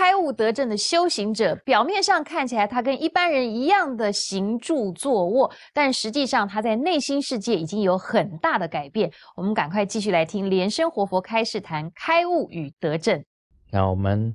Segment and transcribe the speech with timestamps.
[0.00, 9.12] 开悟得正的修行者，表面上看起来他跟一般人一样的行住坐卧，但实际上他在内心世界已经有很大的改变。
[9.36, 13.22] 我们赶快继续来听莲生活佛开示谈开悟与得正。
[13.70, 14.34] 那我们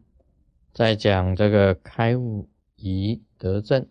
[0.71, 3.89] 在讲这个开悟与得正，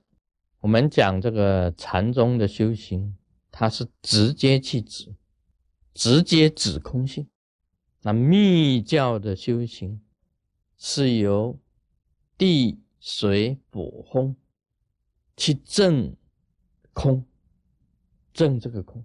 [0.61, 3.16] 我们讲这个禅宗的修行，
[3.51, 5.12] 它是直接去指，
[5.93, 7.27] 直接指空性。
[8.01, 10.01] 那密教的修行
[10.79, 11.59] 是由
[12.37, 14.34] 地水火风
[15.37, 16.15] 去证
[16.93, 17.24] 空，
[18.33, 19.05] 证这个空。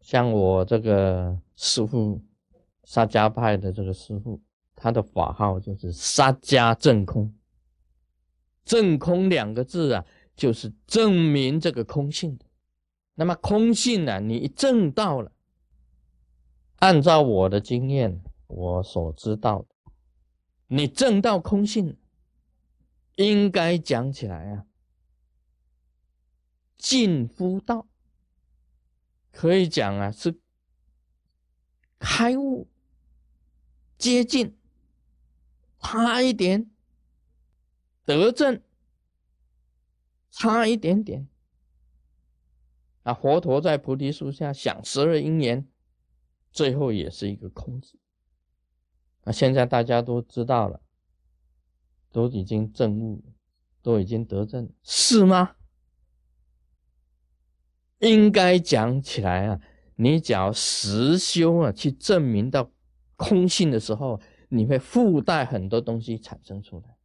[0.00, 2.22] 像我这个师父
[2.84, 4.40] 沙迦派的这个师父，
[4.74, 7.34] 他的法号就是沙迦证空。
[8.64, 12.44] 证空两个字啊，就是证明这个空性的。
[13.14, 15.32] 那么空性呢，你一证到了。
[16.76, 19.68] 按照我的经验，我所知道的，
[20.68, 21.96] 你证到空性，
[23.16, 24.66] 应该讲起来啊，
[26.76, 27.88] 近乎道，
[29.30, 30.40] 可以讲啊是
[31.98, 32.68] 开悟，
[33.96, 34.56] 接近，
[35.78, 36.70] 差一点
[38.04, 38.60] 得正，
[40.30, 41.28] 差一点点。
[43.04, 45.66] 啊，佛陀在菩提树下想十二因缘。
[46.50, 47.98] 最后也是一个空字。
[49.26, 50.80] 那现在大家都知道了，
[52.12, 53.24] 都已经证悟，
[53.82, 55.56] 都已经得证，是吗？
[57.98, 59.60] 应该讲起来啊，
[59.96, 62.70] 你只要实修啊，去证明到
[63.16, 66.96] 空性的时候，你会附带很多东西产生出来，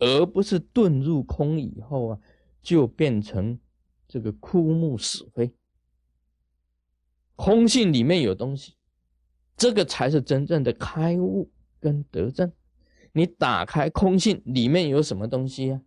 [0.00, 2.20] 而不是遁入空以后啊，
[2.60, 3.58] 就变成
[4.06, 5.54] 这个枯木死灰。
[7.34, 8.76] 空性里面有东西，
[9.56, 12.52] 这个才是真正的开悟跟得正。
[13.12, 15.80] 你打开空性里面有什么东西啊？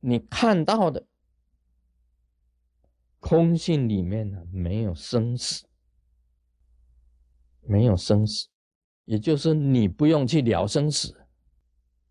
[0.00, 1.06] 你看到的
[3.18, 5.64] 空性里面呢，没有生死，
[7.62, 8.48] 没有生死，
[9.06, 11.26] 也就是你不用去了生死，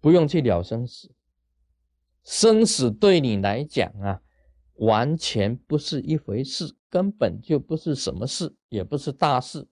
[0.02, 1.12] 不用去了生死，
[2.24, 4.22] 生死对你来讲啊。
[4.78, 9.66] 完全不是一回事，根本就不是什么事，也不是大事，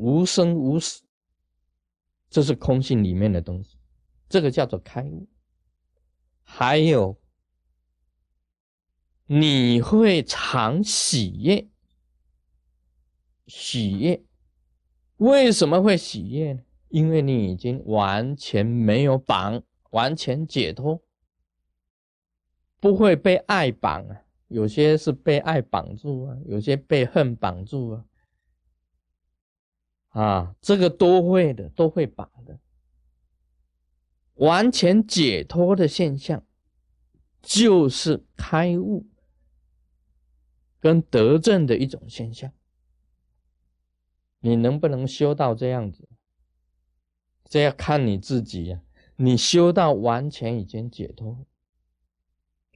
[0.00, 1.02] 无生无死，
[2.30, 3.76] 这是空性里面的东西，
[4.30, 5.28] 这个叫做开悟。
[6.42, 7.20] 还有，
[9.26, 11.68] 你会常喜悦，
[13.46, 14.24] 喜悦，
[15.18, 16.62] 为什么会喜悦呢？
[16.88, 21.02] 因为你已经完全没有绑，完全解脱。
[22.80, 28.04] 不会被爱绑啊，有些是被爱绑住啊，有些被恨绑住啊，
[30.10, 32.58] 啊，这个都会的，都会绑的。
[34.34, 36.44] 完全解脱的现象，
[37.42, 39.06] 就是开悟
[40.78, 42.52] 跟得正的一种现象。
[44.40, 46.08] 你能不能修到这样子？
[47.44, 48.80] 这要看你自己呀。
[49.16, 51.46] 你修到完全已经解脱。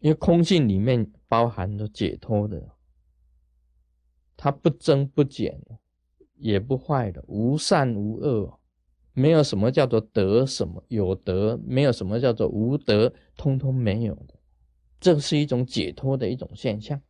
[0.01, 2.77] 因为空性里面包含着解脱的，
[4.37, 5.59] 它不增不减
[6.37, 8.59] 也不坏的，无善无恶，
[9.12, 14.27] 没有什么叫做得什么有得，没有什么叫做无得，通通没有，
[15.00, 17.00] 这是一种解脱的一种现象。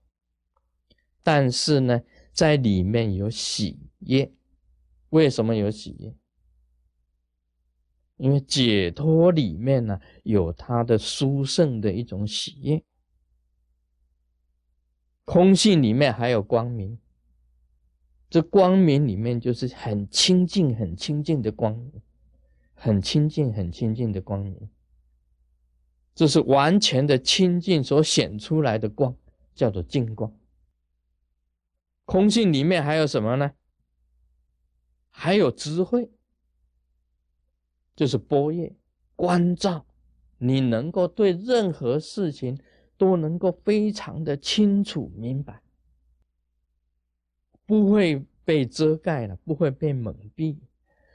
[1.22, 2.02] 但是呢，
[2.32, 4.30] 在里面有喜悦，
[5.08, 6.14] 为什么有喜悦？
[8.16, 12.84] 因为解脱里面呢，有它的殊胜的一种喜悦。
[15.24, 16.98] 空性里面还有光明，
[18.28, 21.80] 这光明里面就是很清净、很清净的光，
[22.74, 24.68] 很清净、很清净的光明。
[26.14, 29.16] 这是完全的清净所显出来的光，
[29.54, 30.32] 叫做净光。
[32.04, 33.52] 空性里面还有什么呢？
[35.10, 36.10] 还有智慧。
[37.96, 38.74] 就是波叶
[39.14, 39.86] 关照，
[40.38, 42.58] 你能够对任何事情
[42.96, 45.62] 都能够非常的清楚明白，
[47.66, 50.56] 不会被遮盖了，不会被蒙蔽，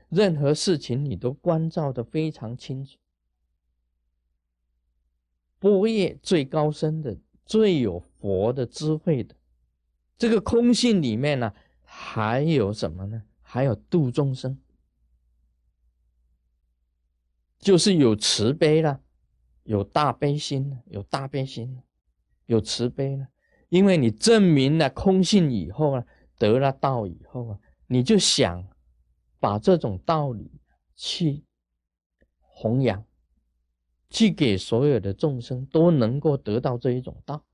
[0.09, 2.97] 任何事情你都关照的非常清楚。
[5.59, 9.35] 波叶最高深的、最有佛的智慧的，
[10.17, 11.53] 这个空性里面呢，
[11.83, 13.23] 还有什么呢？
[13.41, 14.57] 还有度众生。
[17.59, 19.01] 就是有慈悲了，
[19.63, 21.83] 有大悲心了，有大悲心了，
[22.45, 23.27] 有慈悲了。
[23.67, 26.07] 因为你证明了空性以后啊，
[26.39, 28.67] 得了道以后啊，你就想
[29.39, 30.49] 把这种道理
[30.95, 31.43] 去
[32.39, 33.05] 弘扬，
[34.09, 37.45] 去给所有的众生都能够得到这一种道，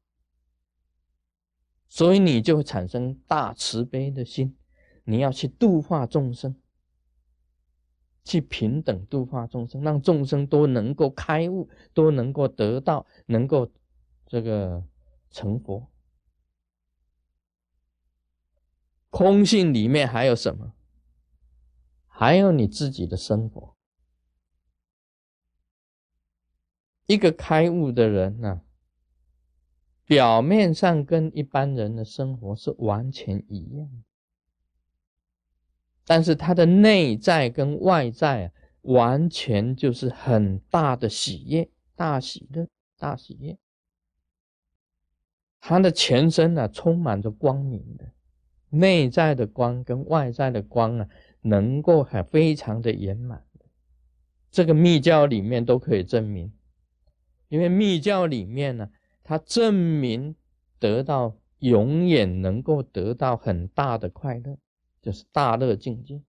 [1.90, 4.56] 所以你就会产生大慈悲的心，
[5.04, 6.56] 你要去度化众生，
[8.24, 13.72] 去平等度化众生，让众生都能够开悟，都能够得到，能够
[14.28, 14.84] 这个
[15.32, 15.88] 成佛。
[19.16, 20.74] 空性里面还有什么？
[22.06, 23.78] 还有你自己的生活。
[27.06, 28.64] 一个开悟的人呢，
[30.04, 33.90] 表面上跟一般人的生活是完全一样，
[36.04, 38.52] 但是他的内在跟外在啊
[38.82, 42.68] 完全就是很大的喜悦、大喜乐、
[42.98, 43.58] 大喜悦。
[45.62, 48.12] 他的全身呢，充满着光明的。
[48.76, 51.10] 内在的光跟外在的光啊，
[51.42, 53.44] 能够还非常的圆满。
[54.52, 56.54] 这个密教里面都可以证明，
[57.50, 58.90] 因为密教里面呢，
[59.24, 60.36] 它证明
[60.80, 64.58] 得到永远能够得到很大的快乐，
[65.02, 66.22] 就是大乐境界。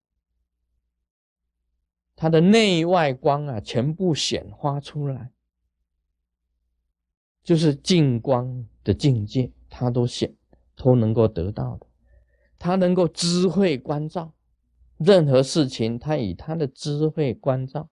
[2.17, 5.31] 它的内外光啊，全部显化出来，
[7.45, 10.35] 就是净光的境界，它都显
[10.75, 11.87] 都能够得到的。
[12.59, 14.35] 他能够智慧关照
[14.97, 17.91] 任何事情，他以他的智慧关照，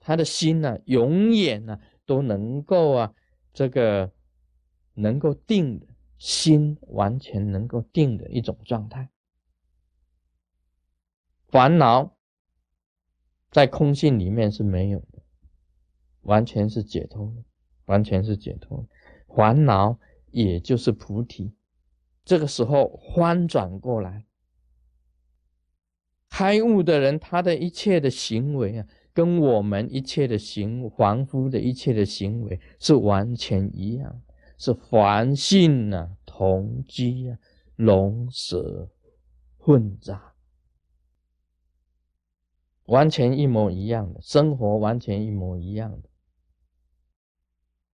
[0.00, 3.14] 他的心呢，永远呢都能够啊，
[3.52, 4.12] 这个
[4.94, 5.86] 能够定的
[6.18, 9.10] 心，完全能够定的一种状态。
[11.48, 12.16] 烦恼
[13.52, 15.22] 在空性里面是没有的，
[16.22, 17.44] 完全是解脱的，
[17.86, 18.84] 完全是解脱。
[19.28, 19.98] 烦恼
[20.32, 21.54] 也就是菩提。
[22.24, 24.24] 这个时候翻转过来，
[26.30, 34.22] 开悟的人，他的一切的行为啊，跟我们一切的行凡夫的一切的行为是完全一样，
[34.56, 37.38] 是凡性啊，同居啊，
[37.76, 38.90] 龙蛇
[39.58, 40.34] 混杂，
[42.86, 46.08] 完全一模一样的生活，完全一模一样的。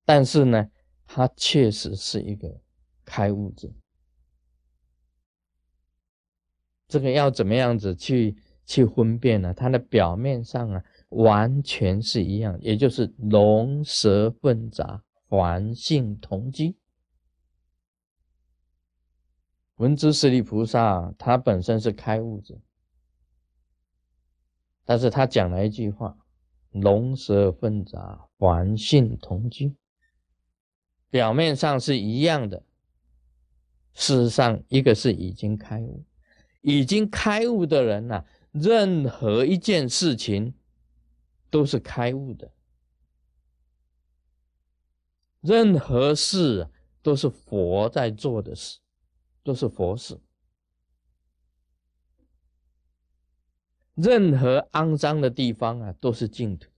[0.06, 0.70] 但是呢，
[1.06, 2.62] 他确实是一个
[3.04, 3.68] 开悟者。
[6.90, 9.54] 这个要怎么样子去去分辨呢？
[9.54, 16.76] 它的表面上啊，完全是一样，也就是龙蛇混杂，环性同居。
[19.76, 22.60] 文殊师利菩萨他本身是开悟者，
[24.84, 26.18] 但是他讲了一句话：
[26.72, 29.74] 龙蛇混杂，环性同居。
[31.12, 32.64] 表面上是一样的，
[33.94, 36.04] 事实上一个是已经开悟。
[36.62, 40.54] 已经开悟的人呐，任何一件事情
[41.50, 42.52] 都是开悟的，
[45.42, 46.70] 任何事
[47.02, 48.80] 都是佛在做的事，
[49.44, 50.20] 都是佛事。
[53.96, 56.70] 任何肮脏的地方啊，都是净土；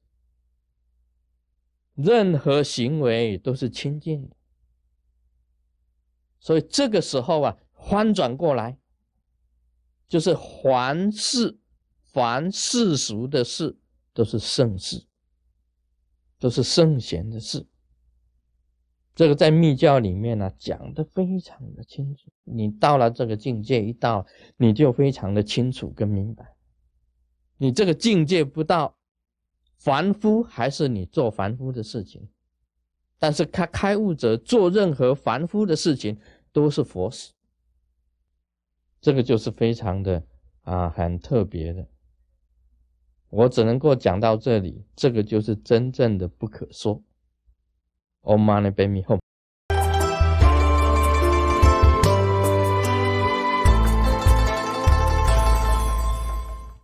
[1.94, 4.36] 任何行为都是清净的。
[6.40, 8.81] 所以这个时候啊，翻转过来。
[10.12, 11.58] 就是凡事，
[12.04, 13.78] 凡世俗的事
[14.14, 15.06] 都是圣事，
[16.38, 17.66] 都是圣贤的事。
[19.16, 22.30] 这个在密教里面呢讲的非常的清楚。
[22.44, 24.28] 你到了这个境界一到，
[24.58, 26.58] 你就非常的清楚跟明白。
[27.56, 28.98] 你这个境界不到，
[29.78, 32.28] 凡夫还是你做凡夫的事情，
[33.18, 36.20] 但是开开悟者做任何凡夫的事情
[36.52, 37.32] 都是佛事。
[39.02, 40.24] 这个就是非常的
[40.62, 41.88] 啊，很特别的。
[43.30, 47.02] 我只能够讲到这里，这个就是真正的不可说。
[48.22, 49.20] Om Mani p a m e Hum。